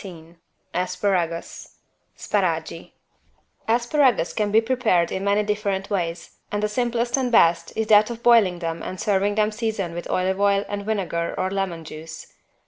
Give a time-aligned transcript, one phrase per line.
[0.03, 0.37] 114
[0.73, 1.75] ASPARAGUS
[2.17, 2.93] (Sparagi)
[3.67, 8.09] Asparagus can be prepared in many different ways, but the simplest and best is that
[8.09, 12.33] of boiling them and serving them seasoned with olive oil and vinegar or lemon juice.